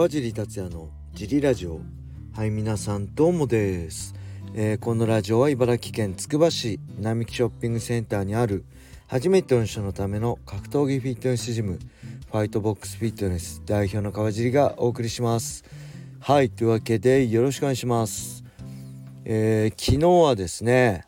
[0.00, 1.82] 川尻達也のジリラジオ。
[2.34, 4.14] はい皆さんどうもです、
[4.54, 8.64] えー、このラジオは茨城県つくば市並木ショッピングセンターにある
[9.08, 11.78] 初めての人のための格闘技フィットネスジム
[12.32, 15.64] ファイトボックスフィットネス代表の川尻がお送りします。
[16.18, 18.42] はいというわけでよろしくお願いします。
[19.26, 21.04] えー、昨日はですね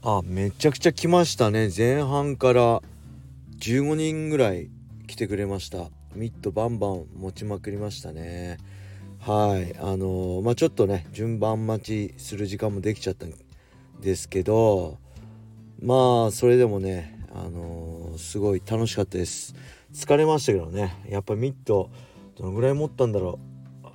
[0.00, 1.70] あめちゃくちゃ来ましたね。
[1.76, 2.82] 前半から
[3.58, 4.70] 15人ぐらい
[5.08, 5.90] 来てくれました。
[6.14, 8.58] ミットバンバン持ちまくりましたね。
[9.18, 9.76] はい。
[9.78, 13.32] あのー、まあちょっとね順番待ちする時間もできちゃったん
[14.00, 14.98] ですけど
[15.80, 19.54] まあそれでもねあのー、すごい楽しかったです。
[19.94, 20.96] 疲れましたけどね。
[21.08, 21.90] やっぱミット
[22.36, 23.38] どのぐらい持ったんだろ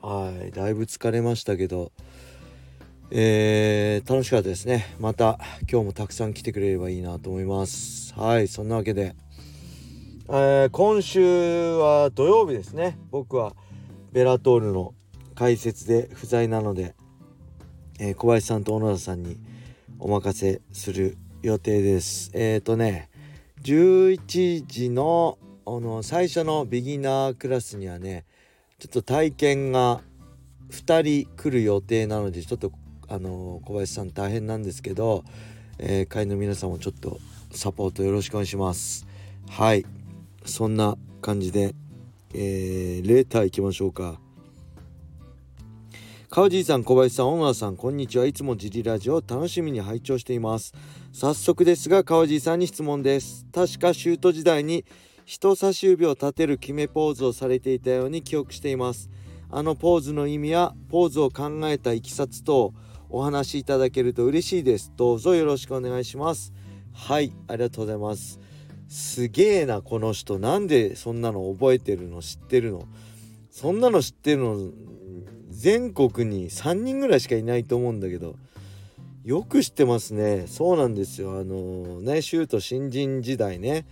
[0.04, 0.08] う。
[0.08, 0.52] はい。
[0.52, 1.92] だいぶ疲れましたけど。
[3.10, 4.86] えー、楽しかったですね。
[5.00, 5.40] また
[5.72, 8.14] 今日もたくさん来てくれればいいなと思います。
[8.16, 8.48] はい。
[8.48, 9.16] そんなわけで。
[10.30, 12.98] えー、今週は土曜日ですね。
[13.12, 13.56] 僕は
[14.12, 14.94] ベラトールの
[15.36, 16.96] 解説で不在なので、
[17.98, 19.38] えー、小林さんと小野田さんに
[20.00, 22.30] お任せする予定です。
[22.34, 23.10] えっ、ー、とね
[23.62, 28.26] 11時のあの最初のビギナークラスにはね
[28.80, 30.02] ちょっと体験が
[30.72, 32.74] 2人来る予定なのでちょっと
[33.08, 35.24] あの小林さん大変なんですけど、
[35.80, 37.18] えー、会の皆さんもちょっと
[37.52, 39.08] サポートよろしくお願いします。
[39.50, 39.86] はい。
[40.48, 41.76] そんな感じで、
[42.34, 44.20] えー、レーター行きましょうか。
[46.30, 48.26] 川尻さん、小林さん、小川さん、こんにちは。
[48.26, 50.74] いつもジリラジオを楽しみに拝聴しています。
[51.14, 53.46] 早速ですが、川尻さんに質問です。
[53.54, 54.86] 確かシュート時代に
[55.26, 59.10] 人差し指を立てる決めポーズをされていたように記憶しています。
[59.50, 62.74] あのポーズの意味やポーズを考えたいきさつと
[63.10, 64.92] お話しいただけると嬉しいです。
[64.96, 66.54] どうぞよろしくお願いします。
[66.94, 68.40] はい、ありがとうございます。
[68.88, 70.40] すげえなこの人。
[70.40, 72.86] なんでそんなの覚えてるの知ってるの？
[73.52, 74.72] そんなの知ってるの
[75.50, 78.36] 全国に3人ぐらいしかいないと思うんだけど。
[79.26, 80.46] よく知ってますね。
[80.48, 81.38] そうなんですよ。
[81.38, 83.86] あのねシュート新人時代ね。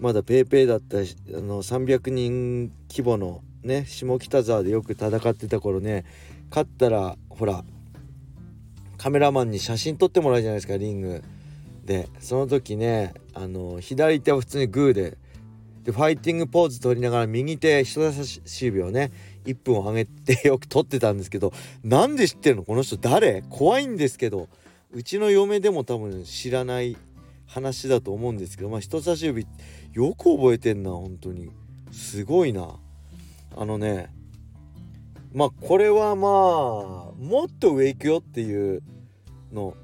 [0.00, 1.00] まだ paypay だったあ
[1.42, 6.06] の300人規模のね下北沢でよく戦ってた頃ね。
[6.48, 7.62] 勝ったらほら
[8.96, 11.22] カメラマンに写真撮ってもらうじゃないですかリング。
[11.84, 15.18] でその時ねあの左手は普通にグーで
[15.82, 19.12] でファイティングポーズ取りながら右手人差し指をね
[19.44, 21.52] 1分を上げてよく撮ってたんですけど
[21.82, 22.62] なんで知ってるの？
[22.64, 23.42] この人誰？
[23.50, 24.48] 怖いんですけど
[24.92, 26.96] うちの嫁でも多分知らない
[27.46, 29.46] 話だと思うんですけどまあ人差し指
[29.92, 31.50] よく覚えてんな本当に。
[31.92, 32.74] すごいな。
[33.56, 34.12] あのね
[35.32, 36.30] まあこれはまあ
[37.22, 38.82] もっと上行くよっていう
[39.52, 39.76] の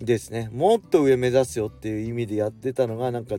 [0.00, 3.36] ですねもっと上目指すよっていう意味でやってたのがなんか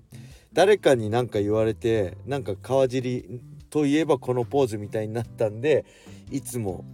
[0.54, 5.86] 誰かに何か言われてなんか川尻といえばこのポーズみたいになったんで
[6.32, 6.86] いつも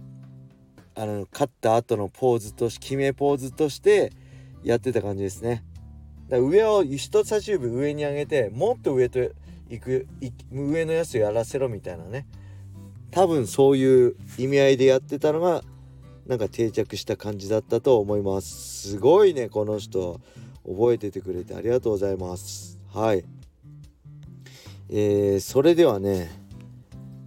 [0.94, 4.12] あの勝った後のポーズとし決めポーズとして
[4.62, 5.64] やってた感じですね。
[6.28, 9.20] だから上を人差し指上に上げてもっと上と
[9.68, 10.06] 行く
[10.50, 12.26] 上のやつやらせろみたいなね
[13.10, 15.62] 多分そういう意味合いでやってたのが
[16.26, 18.90] なんか定着した感じだったと思います。
[18.90, 20.20] すごいねこの人。
[20.64, 22.78] 覚えててくれてありがとうございます。
[22.92, 23.24] はい。
[24.88, 26.30] えー、それではね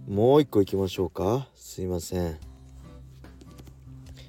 [0.08, 1.48] もう一個いきましょうか。
[1.54, 2.38] すいません。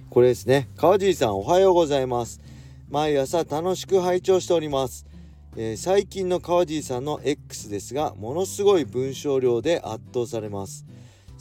[0.09, 0.67] これですね。
[0.75, 2.41] 川尻さんおはようございます。
[2.89, 5.06] 毎朝楽しく拝聴しております。
[5.56, 10.85] えー、最近の川尻さんの X ですがものすごい文章量で圧倒されます。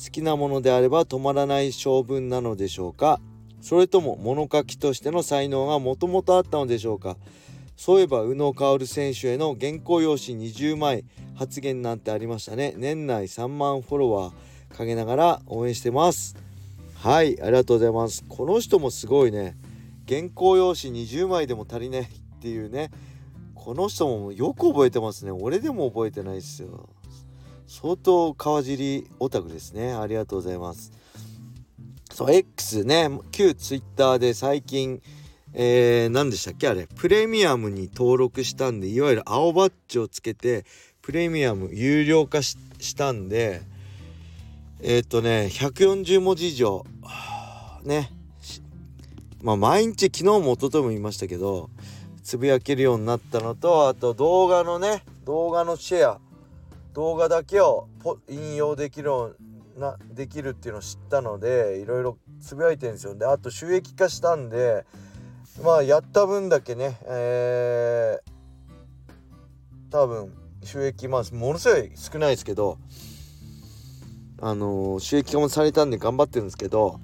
[0.02, 3.20] 好きなものであれば止まらない性分なのでしょうか？
[3.60, 7.16] それとも物書きとしての才能がもともとあったのでしょうか？
[7.76, 12.74] そういえば宇野薫選手への原稿用紙20枚発言なんてありましたね。
[12.76, 16.36] 年内3万フォロワーかけながら応援してます。
[16.94, 18.24] はいありがとうございます。
[18.28, 19.56] この人もすごいね。
[20.08, 22.06] 原稿用紙20枚でも足りないっ
[22.40, 22.90] ていうね。
[23.54, 25.32] この人もよく覚えてますね。
[25.32, 26.88] 俺でも覚えてないですよ。
[27.66, 29.92] 相当川尻オタクですね。
[29.92, 30.92] ありがとうございます。
[32.12, 33.10] そう X ね。
[33.32, 35.02] 旧 Twitter で最近
[35.58, 36.68] えー、何でしたっけ？
[36.68, 36.86] あれ。
[36.86, 40.66] プレミアムに登録したんでいわゆる青バッジをつけて
[41.00, 42.56] プレミアム有料化し
[42.94, 43.62] たんで
[44.82, 46.84] えっ、とね140文字以上
[47.84, 48.10] ね。
[49.40, 51.70] まあ毎日昨日も一昨日も言いましたけど
[52.22, 56.25] つぶやけるようになったのとあと動画のね動画のシェア。
[56.96, 57.88] 動画だけを
[58.26, 59.10] 引用できる
[59.76, 63.14] なできるっていうのを知ったのでいろいろつぶやいてるんですよ。
[63.14, 64.86] であと収益化したんで
[65.62, 70.32] まあやった分だけねえー、多分
[70.64, 72.78] 収益まあものすごい少ないですけど
[74.40, 76.98] あの収益化もされたんで頑張ってるんですけど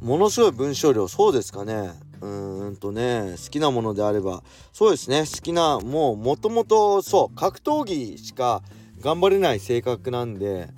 [0.00, 1.92] ものすごい文章量そうですかね。
[2.20, 8.62] うーんとね好きなものであればそうですね好きなもうもともとそう格闘技しか
[9.00, 10.68] 頑張れない性格なんで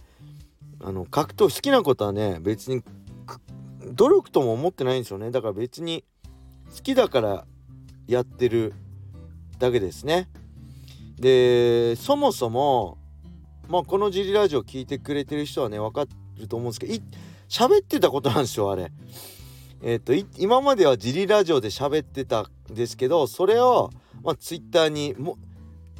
[0.80, 2.82] あの格闘好きなことはね別に
[3.84, 5.30] 努力とも思ってないんですよね。
[5.30, 6.04] だから別に
[6.74, 7.44] 好きだから
[8.06, 8.72] やってる
[9.58, 10.28] だけですね。
[11.18, 12.98] でそもそも
[13.68, 16.06] まあこのジリラジオ聞いてくれてる人はね分か
[16.36, 16.94] ると思うんですけど
[17.48, 18.90] 喋ってたことなんですよあれ。
[19.82, 23.90] えっ、と今まではジリラジオで喋ってたんですけどそれを
[24.22, 25.36] まあツイッターにも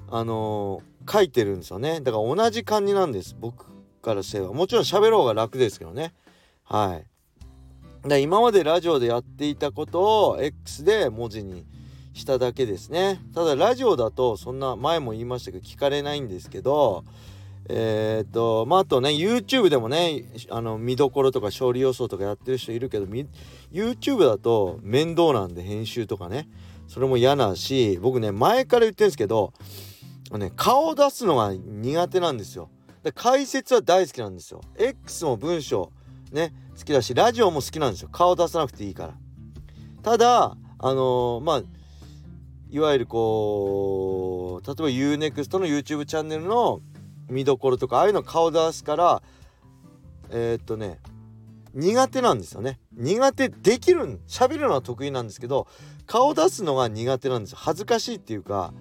[0.08, 2.00] あのー、書いてるんですよね。
[2.00, 3.66] だから同じ感じなんです僕
[4.02, 4.52] からすれば。
[4.52, 6.12] もちろん喋ろうが楽ですけどね。
[6.64, 7.00] は
[8.04, 8.08] い。
[8.08, 11.64] で今までラジオでやっていたことを X で文字に
[12.14, 13.20] しただけですね。
[13.34, 17.04] ただラジオだとそんな前も言いましたけど聞かれないんですけど
[17.68, 23.06] えー、っとまああとね YouTube でもねあの見どころとか勝利予想とかやってる人いるけど
[23.72, 26.48] YouTube だと面倒なんで編集とかね
[26.88, 29.52] それも嫌なし僕ね前から言ってるんですけど
[30.32, 32.70] ね顔を出すのが苦手なんですよ。
[33.02, 34.60] で解説は大好きなんですよ。
[34.76, 35.92] X も文章
[36.32, 38.08] ね好きだしラジオも好きなんですよ。
[38.10, 39.14] 顔出さなくていいから。
[40.02, 41.62] ただあのー、まあ
[42.70, 46.80] いわゆるこう例えば UNEXT の YouTube チャンネルの
[47.28, 49.22] 見どころとかああいうの顔出すから
[50.30, 50.98] えー、っとね
[51.74, 52.78] 苦手なんですよね。
[52.92, 55.66] 苦手できる喋るのは得意なんですけど
[56.06, 58.74] 顔出すのが苦手なんです恥ずかしいっていうか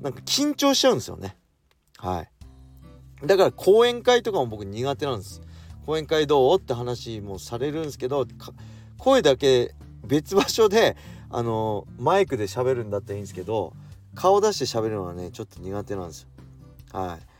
[0.00, 1.36] なんか緊張しちゃうんですよね。
[1.98, 3.26] はい。
[3.26, 5.40] だから講演会とかも僕苦手なんです。
[5.86, 8.26] 講演会どうって話もされるんですけど
[8.98, 10.96] 声だけ別場所で
[11.30, 13.74] あのマイクで喋るんだったらいいんですけど
[14.14, 16.28] 顔出して喋るのはねちょっと苦手なんですよ。
[16.92, 17.33] はい。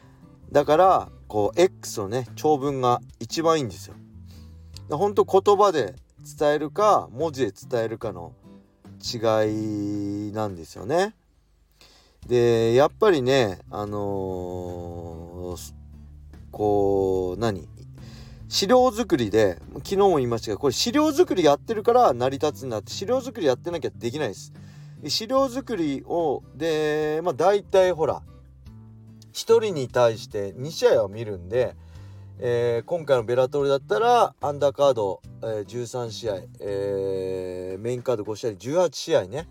[0.54, 3.96] だからこう X のね長文が一番いいんですよ。
[4.88, 5.96] ほんと言葉で
[6.38, 8.34] 伝えるか文字で伝えるかの
[9.02, 11.16] 違いなんですよね。
[12.28, 15.72] でやっぱりねあのー、
[16.52, 17.66] こう何？
[18.48, 24.52] 資料作りで昨日も言いましたがこれ資料作りやってるから成り立つんだって資料作りやってなきゃできないです。
[25.08, 28.22] 資料作りをでまあ大体ほら
[29.34, 31.74] 1人に対して2試合は見るんで、
[32.38, 39.48] えー、今回のベラトルだったらアンダーカード、えー、13試合、えー、メインカード5試合18試合ね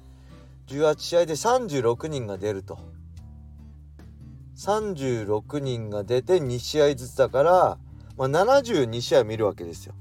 [0.67, 2.79] 18試合で36人が出ると
[4.55, 7.77] 36人が出て2試合ずつだから、
[8.17, 9.95] まあ、72試合見るわけですよ。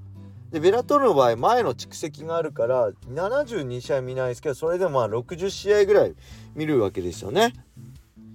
[0.50, 6.14] でベラトルの場合前の蓄積があるから72試合見ないですけどそれでもまあ60試合ぐらい
[6.54, 7.54] 見るわけですよね。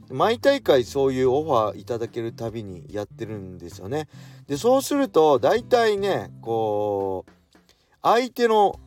[0.10, 4.08] 毎大会そういうオファーいただけるたびにやってるんですよね。
[4.48, 7.32] でそうすると大体ねこう
[8.02, 8.80] 相手の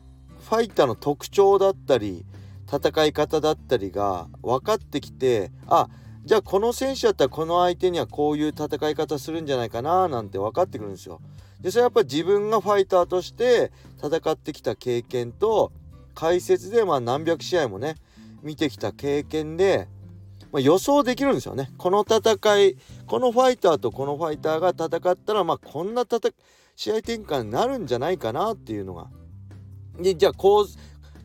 [0.49, 2.25] ファイターの特徴だったり
[2.71, 5.89] 戦い方だったりが分かってきてあ
[6.23, 11.19] じゃあこの選手だったらこの相手にはこういう戦い方するんじゃないかななんて分かってくるんですよ。
[11.61, 13.71] でそれはやっぱ自分がファイターとして
[14.03, 15.71] 戦ってきた経験と
[16.15, 17.95] 解説でまあ何百試合もね
[18.41, 19.87] 見てきた経験で
[20.51, 21.71] まあ、予想できるんですよね。
[21.77, 22.75] この戦い
[23.07, 26.05] このファイターとこのファイターが戦ったらまあこんな
[26.75, 29.07] 試合展開になるんじゃないかなっていうのが。
[29.99, 30.75] でじゃあこうじ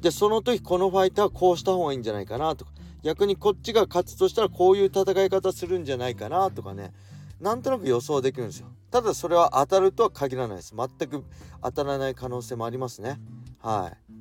[0.05, 2.71] ゃあその時このファイターはこうした方がいいんじゃないかなとか
[3.03, 6.93] 逆にこっちが勝つとしたらこういう戦い方するんじゃないかなとかね
[7.41, 8.69] なんとなく予想できるんですよ。
[8.91, 10.75] ただそれは当たるとは限らないです。
[10.77, 11.25] 全く
[11.63, 13.21] 当たらない可能性もありますね。
[13.61, 14.13] はい。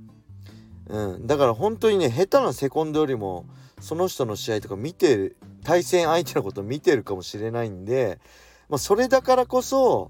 [0.87, 3.45] うん、だから本当にね下手なセコンドよりも
[3.85, 8.19] その人の試合とか見てる対戦相手のこと見てるかもしれないんで、
[8.67, 10.09] まあ、それだからこそ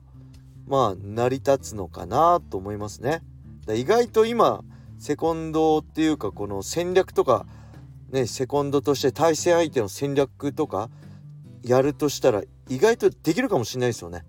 [0.65, 3.21] まあ成り立つのかなと思いますね。
[3.67, 4.63] 意外と今
[4.97, 7.45] セコンドっていうかこの戦略とか
[8.11, 10.89] ねセコンドとして対戦相手の戦略とか
[11.61, 14.23] やるとしたら意外とできるかもしれないですよね。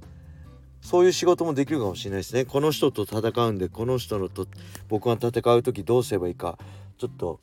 [0.80, 2.46] そういう仕事もできるかもしれないですね。
[2.46, 4.48] この人と戦うんでこの人のと
[4.88, 6.58] 僕が戦う時どうすればいいか
[6.98, 7.38] ちょっと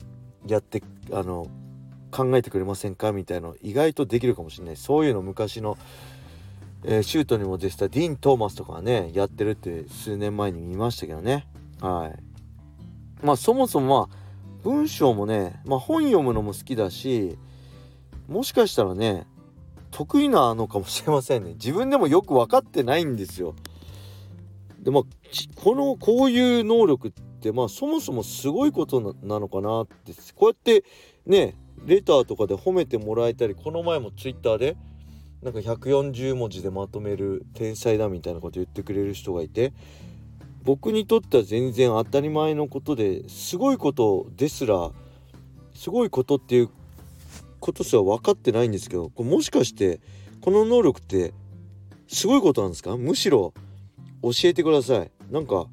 [0.46, 1.46] やってあの
[2.14, 3.10] 考えてくれませんか？
[3.12, 4.76] みたいな意外とできるかもしれない。
[4.76, 5.76] そういうの昔の、
[6.84, 11.46] えー、シュートにも出てたディーン・トーマスとかねやってるって数年前に見ましたけどね。
[11.80, 13.26] はい。
[13.26, 14.16] まあそもそもまあ
[14.62, 17.36] 文章もね、まあ、本読むのも好きだし
[18.28, 19.26] もしかしたらね
[19.90, 21.54] 得意なのかもしれませんね。
[21.54, 23.54] 自分でもよく分かってないんですよ。
[24.78, 25.02] でまあ
[25.56, 30.84] このこういう能力ってまあそもそもすごいことなのかなってこうやって
[31.26, 31.54] ね
[31.86, 34.76] レターとかで褒めてもらえたりこの前もツイッターで
[35.42, 39.72] なんか140文字でまとめる天才だみたいなこと言ってくれる人がいて
[40.62, 44.90] 僕にとっては全然当たり前のことですごいことですら
[45.74, 46.70] すごいことっていう
[47.60, 50.00] ことすら分かってないんですけどこれもしかして
[50.40, 51.34] この能力って
[52.08, 52.96] すごいことなんですか？
[52.96, 53.52] むしろ
[54.22, 55.10] 教えてください。
[55.30, 55.66] なんか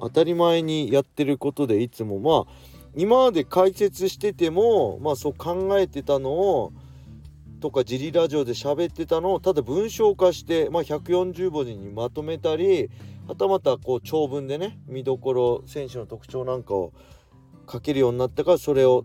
[0.00, 6.72] 当たり前にやってることでいつもまあ今まで解説しててもまあそう考えてたのを
[7.60, 12.90] とかジリラジオで喋ってたのをただ文章化して、まあ、140文字にまとめたり
[13.28, 16.92] はたまたこう長文でね見どころ選手の特徴なんかを
[17.70, 19.04] 書けるようになったからそれを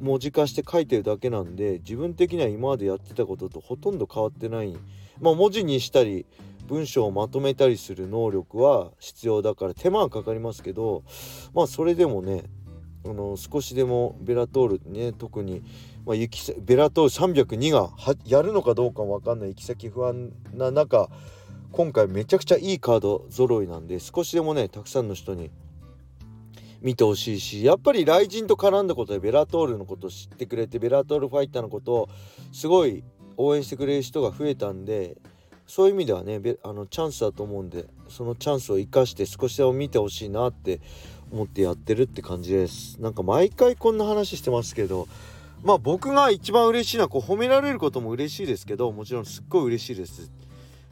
[0.00, 4.76] 文字化して書いてるだけなんで自分的には今までやってたこととほとんど変わってない。
[5.20, 6.26] まあ文字にしたり
[6.66, 11.04] 文章をまとめたりする能力は必要だから手間はかかりますけど
[11.54, 12.44] まあそれでもね
[13.08, 15.62] あの少しでもベラトールね特に、
[16.04, 17.90] まあ、行きベラトール302が
[18.24, 21.08] やるのかどうかも分かんない行き先不安な中
[21.72, 25.50] 今回めちゃくちゃいいカード揃いなんで少しでもねたくさんの人に
[26.80, 32.08] 見てほしいしやっぱり雷神と絡んだことでベラトールのことを知ってくれてベラトールファイターのことを
[32.52, 33.04] すごい
[33.36, 35.16] 応援してくれる人が増えたんで
[35.66, 40.80] そういう意味ではねあのチャンスだと思うんでそのチャンスを生かして少しでも見てほしいなって
[41.30, 43.00] 思ってやってるって感じです。
[43.00, 45.08] なんか毎回こんな話してますけど
[45.64, 50.30] まあ僕が一番嬉しいのはこう褒められることも嬉しいですけどもちろんすっごい嬉しいです。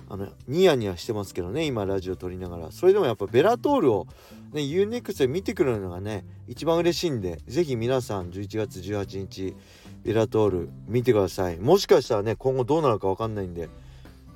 [0.07, 2.73] あのニヤニヤしてますけどね今ラジオ撮りながら。
[2.73, 4.07] それでもやっぱベラトールを
[4.53, 9.55] ね UNEXT で見てくれるのがね一番嬉しいんで是非皆さん11月18日
[10.03, 11.59] ベラトール見てください。
[11.59, 13.69] もしかしたらね今後どうなるか分かんないんで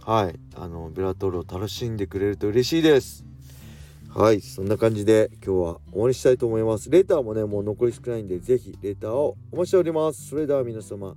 [0.09, 0.41] はい。
[0.57, 3.27] あのベラトールを楽しんでくれると嬉しいです。
[4.09, 4.41] はい。
[4.41, 6.89] そんな感じで今日は終わりしたいと思います。
[6.89, 10.29] レターもねもう残り少ないんで是非レターをお待ちしております。
[10.31, 11.15] それでは皆様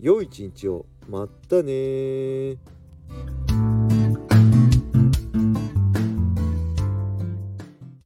[0.00, 0.86] 良い一日を。
[1.08, 2.56] またね